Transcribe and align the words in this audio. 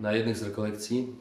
Na 0.00 0.12
jednej 0.12 0.34
z 0.34 0.42
rekolekcji 0.42 1.16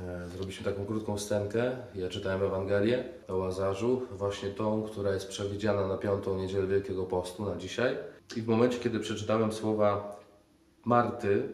e, 0.00 0.28
zrobiliśmy 0.28 0.64
taką 0.64 0.86
krótką 0.86 1.18
scenkę. 1.18 1.76
Ja 1.94 2.08
czytałem 2.08 2.42
Ewangelię 2.42 3.04
o 3.28 3.36
Łazarzu, 3.36 4.02
właśnie 4.12 4.50
tą, 4.50 4.82
która 4.82 5.12
jest 5.14 5.28
przewidziana 5.28 5.86
na 5.86 5.96
piątą 5.96 6.38
niedzielę 6.38 6.66
Wielkiego 6.66 7.04
Postu, 7.04 7.44
na 7.44 7.56
dzisiaj. 7.56 7.96
I 8.36 8.42
w 8.42 8.48
momencie, 8.48 8.78
kiedy 8.78 9.00
przeczytałem 9.00 9.52
słowa 9.52 10.20
Marty, 10.84 11.52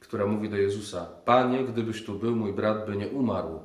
która 0.00 0.26
mówi 0.26 0.48
do 0.48 0.56
Jezusa: 0.56 1.06
Panie, 1.24 1.64
gdybyś 1.64 2.04
tu 2.04 2.14
był, 2.14 2.36
mój 2.36 2.52
brat 2.52 2.86
by 2.86 2.96
nie 2.96 3.08
umarł. 3.08 3.60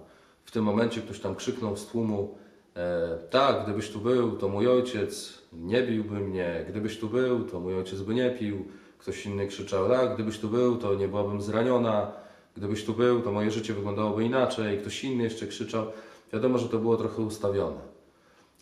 W 0.45 0.51
tym 0.51 0.63
momencie 0.63 1.01
ktoś 1.01 1.19
tam 1.19 1.35
krzyknął 1.35 1.77
z 1.77 1.87
tłumu: 1.87 2.37
e, 2.75 3.17
Tak, 3.29 3.63
gdybyś 3.63 3.89
tu 3.89 3.99
był, 3.99 4.37
to 4.37 4.49
mój 4.49 4.67
ojciec 4.67 5.41
nie 5.53 5.83
biłby 5.83 6.19
mnie. 6.19 6.65
Gdybyś 6.69 6.99
tu 6.99 7.09
był, 7.09 7.43
to 7.43 7.59
mój 7.59 7.75
ojciec 7.77 8.01
by 8.01 8.13
nie 8.13 8.31
pił. 8.31 8.65
Ktoś 8.99 9.25
inny 9.25 9.47
krzyczał: 9.47 9.89
Tak, 9.89 10.13
gdybyś 10.13 10.39
tu 10.39 10.49
był, 10.49 10.77
to 10.77 10.95
nie 10.95 11.07
byłabym 11.07 11.41
zraniona. 11.41 12.11
Gdybyś 12.57 12.85
tu 12.85 12.93
był, 12.93 13.21
to 13.21 13.31
moje 13.31 13.51
życie 13.51 13.73
wyglądałoby 13.73 14.23
inaczej. 14.23 14.79
Ktoś 14.79 15.03
inny 15.03 15.23
jeszcze 15.23 15.47
krzyczał. 15.47 15.85
Wiadomo, 16.33 16.57
że 16.57 16.69
to 16.69 16.77
było 16.77 16.97
trochę 16.97 17.21
ustawione. 17.21 17.81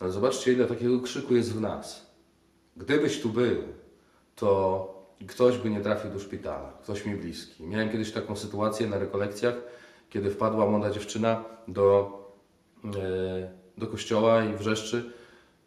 Ale 0.00 0.12
zobaczcie, 0.12 0.52
ile 0.52 0.66
takiego 0.66 1.00
krzyku 1.00 1.36
jest 1.36 1.52
w 1.52 1.60
nas. 1.60 2.06
Gdybyś 2.76 3.20
tu 3.20 3.28
był, 3.28 3.62
to 4.36 4.94
ktoś 5.26 5.58
by 5.58 5.70
nie 5.70 5.80
trafił 5.80 6.10
do 6.10 6.18
szpitala, 6.18 6.72
ktoś 6.82 7.04
mi 7.04 7.14
bliski. 7.16 7.64
Miałem 7.64 7.90
kiedyś 7.90 8.12
taką 8.12 8.36
sytuację 8.36 8.86
na 8.86 8.98
rekolekcjach, 8.98 9.54
kiedy 10.10 10.30
wpadła 10.30 10.66
młoda 10.66 10.90
dziewczyna 10.90 11.44
do, 11.68 12.18
e, 12.84 13.52
do 13.78 13.86
kościoła 13.86 14.44
i 14.44 14.54
wrzeszczy, 14.54 15.12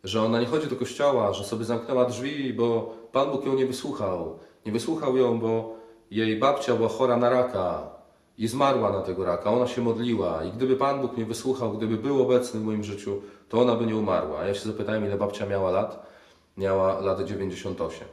że 0.03 0.21
ona 0.21 0.39
nie 0.39 0.45
chodzi 0.45 0.67
do 0.67 0.75
kościoła, 0.75 1.33
że 1.33 1.43
sobie 1.43 1.65
zamknęła 1.65 2.05
drzwi, 2.05 2.53
bo 2.53 2.97
Pan 3.11 3.31
Bóg 3.31 3.45
ją 3.45 3.53
nie 3.55 3.65
wysłuchał. 3.65 4.39
Nie 4.65 4.71
wysłuchał 4.71 5.17
ją, 5.17 5.39
bo 5.39 5.75
jej 6.11 6.39
babcia 6.39 6.75
była 6.75 6.89
chora 6.89 7.17
na 7.17 7.29
raka 7.29 7.89
i 8.37 8.47
zmarła 8.47 8.91
na 8.91 9.01
tego 9.01 9.25
raka. 9.25 9.51
Ona 9.51 9.67
się 9.67 9.81
modliła 9.81 10.43
i 10.43 10.51
gdyby 10.51 10.75
Pan 10.75 11.01
Bóg 11.01 11.17
mnie 11.17 11.25
wysłuchał, 11.25 11.71
gdyby 11.71 11.97
był 11.97 12.21
obecny 12.21 12.59
w 12.59 12.63
moim 12.63 12.83
życiu, 12.83 13.21
to 13.49 13.61
ona 13.61 13.75
by 13.75 13.85
nie 13.85 13.95
umarła. 13.95 14.45
Ja 14.45 14.53
się 14.53 14.69
zapytałem, 14.69 15.05
ile 15.05 15.17
babcia 15.17 15.45
miała 15.45 15.71
lat. 15.71 16.11
Miała 16.57 16.99
lat 16.99 17.25
98. 17.25 18.07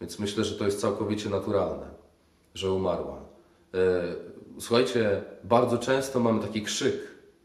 Więc 0.00 0.18
myślę, 0.18 0.44
że 0.44 0.58
to 0.58 0.64
jest 0.64 0.80
całkowicie 0.80 1.30
naturalne, 1.30 1.86
że 2.54 2.72
umarła. 2.72 3.16
E, 3.74 4.36
Słuchajcie, 4.58 5.24
bardzo 5.44 5.78
często 5.78 6.20
mamy 6.20 6.40
taki 6.40 6.62
krzyk 6.62 6.94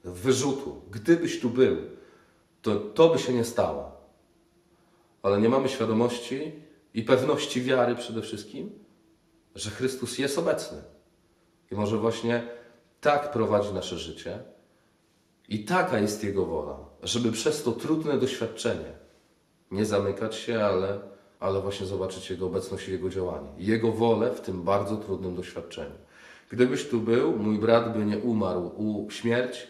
wyrzutu. 0.03 0.81
Gdybyś 0.91 1.39
tu 1.39 1.49
był, 1.49 1.77
to 2.61 2.75
to 2.75 3.09
by 3.09 3.19
się 3.19 3.33
nie 3.33 3.43
stało. 3.43 3.91
Ale 5.23 5.41
nie 5.41 5.49
mamy 5.49 5.69
świadomości 5.69 6.52
i 6.94 7.03
pewności 7.03 7.61
wiary 7.61 7.95
przede 7.95 8.22
wszystkim, 8.22 8.72
że 9.56 9.70
Chrystus 9.70 10.17
jest 10.17 10.38
obecny. 10.38 10.78
I 11.72 11.75
może 11.75 11.98
właśnie 11.98 12.44
tak 13.02 13.31
prowadzi 13.31 13.73
nasze 13.73 13.98
życie. 13.98 14.39
I 15.50 15.66
taka 15.66 16.00
jest 16.00 16.23
Jego 16.23 16.45
wola, 16.45 16.78
żeby 17.03 17.31
przez 17.31 17.64
to 17.64 17.72
trudne 17.72 18.17
doświadczenie 18.17 18.92
nie 19.72 19.86
zamykać 19.86 20.36
się, 20.36 20.64
ale, 20.64 21.00
ale 21.39 21.61
właśnie 21.61 21.86
zobaczyć 21.86 22.30
Jego 22.30 22.45
obecność 22.45 22.88
i 22.88 22.92
Jego 22.92 23.09
działanie. 23.09 23.50
Jego 23.58 23.92
wolę 23.92 24.31
w 24.31 24.42
tym 24.42 24.64
bardzo 24.64 24.98
trudnym 24.98 25.36
doświadczeniu. 25.36 25.95
Gdybyś 26.50 26.88
tu 26.88 27.00
był, 27.00 27.38
mój 27.38 27.59
brat 27.59 27.98
by 27.98 28.05
nie 28.05 28.17
umarł 28.17 28.71
u 28.77 29.11
śmierć, 29.11 29.67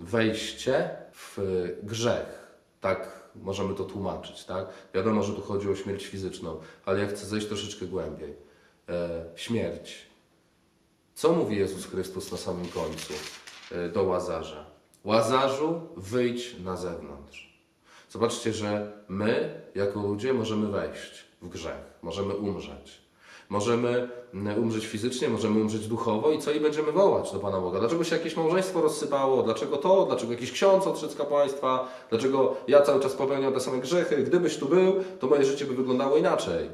wejście 0.00 0.90
w 1.12 1.38
grzech. 1.82 2.56
Tak 2.80 3.27
możemy 3.42 3.74
to 3.74 3.84
tłumaczyć, 3.84 4.44
tak? 4.44 4.66
Wiadomo, 4.94 5.22
że 5.22 5.32
tu 5.32 5.42
chodzi 5.42 5.70
o 5.70 5.76
śmierć 5.76 6.06
fizyczną, 6.06 6.60
ale 6.84 7.00
ja 7.00 7.06
chcę 7.06 7.26
zejść 7.26 7.46
troszeczkę 7.46 7.86
głębiej. 7.86 8.34
E, 8.88 9.24
śmierć. 9.36 10.06
Co 11.14 11.32
mówi 11.32 11.56
Jezus 11.56 11.86
Chrystus 11.86 12.32
na 12.32 12.38
samym 12.38 12.68
końcu 12.68 13.14
e, 13.72 13.88
do 13.88 14.02
Łazarza? 14.02 14.64
Łazarzu, 15.04 15.80
wyjdź 15.96 16.56
na 16.64 16.76
zewnątrz. 16.76 17.62
Zobaczcie, 18.10 18.52
że 18.52 18.92
my, 19.08 19.60
jako 19.74 20.00
ludzie, 20.00 20.34
możemy 20.34 20.68
wejść 20.68 21.24
w 21.42 21.48
grzech, 21.48 21.98
możemy 22.02 22.34
umrzeć. 22.34 23.07
Możemy 23.48 24.08
mm, 24.34 24.62
umrzeć 24.62 24.86
fizycznie, 24.86 25.28
możemy 25.28 25.60
umrzeć 25.60 25.88
duchowo 25.88 26.32
i 26.32 26.38
co 26.38 26.52
i 26.52 26.60
będziemy 26.60 26.92
wołać 26.92 27.32
do 27.32 27.38
Pana 27.38 27.60
Boga. 27.60 27.80
Dlaczego 27.80 28.04
się 28.04 28.16
jakieś 28.16 28.36
małżeństwo 28.36 28.80
rozsypało? 28.80 29.42
Dlaczego 29.42 29.76
to? 29.76 30.06
Dlaczego 30.06 30.32
jakiś 30.32 30.52
ksiądz 30.52 30.86
odszedł 30.86 31.12
z 31.12 31.16
kapłaństwa? 31.16 31.88
Dlaczego 32.10 32.56
ja 32.68 32.82
cały 32.82 33.00
czas 33.00 33.14
popełniam 33.14 33.52
te 33.52 33.60
same 33.60 33.78
grzechy? 33.78 34.16
Gdybyś 34.22 34.56
tu 34.56 34.68
był, 34.68 34.94
to 35.20 35.26
moje 35.26 35.44
życie 35.44 35.64
by 35.64 35.74
wyglądało 35.74 36.16
inaczej. 36.16 36.70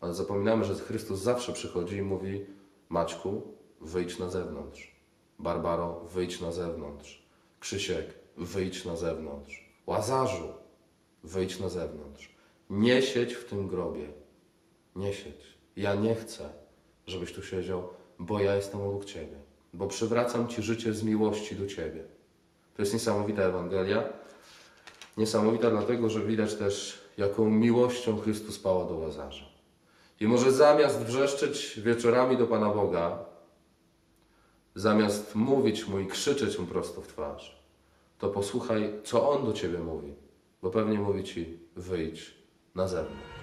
Ale 0.00 0.14
zapominamy, 0.14 0.64
że 0.64 0.74
Chrystus 0.74 1.20
zawsze 1.20 1.52
przychodzi 1.52 1.96
i 1.96 2.02
mówi 2.02 2.46
Maćku, 2.88 3.42
wyjdź 3.80 4.18
na 4.18 4.30
zewnątrz. 4.30 4.96
Barbaro, 5.38 6.00
wyjdź 6.14 6.40
na 6.40 6.52
zewnątrz. 6.52 7.26
Krzysiek, 7.60 8.06
wyjdź 8.36 8.84
na 8.84 8.96
zewnątrz. 8.96 9.72
Łazarzu, 9.86 10.48
wyjdź 11.24 11.60
na 11.60 11.68
zewnątrz. 11.68 12.34
Nie 12.70 13.02
siedź 13.02 13.34
w 13.34 13.44
tym 13.44 13.68
grobie. 13.68 14.21
Nie 14.96 15.12
siedź. 15.12 15.58
Ja 15.76 15.94
nie 15.94 16.14
chcę, 16.14 16.48
żebyś 17.06 17.32
tu 17.32 17.42
siedział, 17.42 17.88
bo 18.18 18.40
ja 18.40 18.56
jestem 18.56 18.80
obok 18.80 19.04
Ciebie. 19.04 19.36
Bo 19.74 19.86
przywracam 19.86 20.48
Ci 20.48 20.62
życie 20.62 20.94
z 20.94 21.02
miłości 21.02 21.56
do 21.56 21.66
Ciebie. 21.66 22.04
To 22.76 22.82
jest 22.82 22.92
niesamowita 22.92 23.42
Ewangelia. 23.42 24.04
Niesamowita 25.16 25.70
dlatego, 25.70 26.10
że 26.10 26.20
widać 26.20 26.54
też, 26.54 27.02
jaką 27.16 27.50
miłością 27.50 28.20
Chrystus 28.20 28.58
pała 28.58 28.84
do 28.84 28.96
Łazarza. 28.96 29.44
I 30.20 30.26
może 30.26 30.52
zamiast 30.52 30.98
wrzeszczeć 31.00 31.80
wieczorami 31.80 32.36
do 32.36 32.46
Pana 32.46 32.68
Boga, 32.68 33.24
zamiast 34.74 35.34
mówić 35.34 35.86
Mu 35.86 35.98
i 35.98 36.06
krzyczeć 36.06 36.58
Mu 36.58 36.66
prosto 36.66 37.00
w 37.00 37.06
twarz, 37.06 37.62
to 38.18 38.28
posłuchaj, 38.28 39.00
co 39.04 39.30
On 39.30 39.46
do 39.46 39.52
Ciebie 39.52 39.78
mówi. 39.78 40.14
Bo 40.62 40.70
pewnie 40.70 40.98
mówi 40.98 41.24
Ci, 41.24 41.58
wyjdź 41.76 42.34
na 42.74 42.88
zewnątrz. 42.88 43.41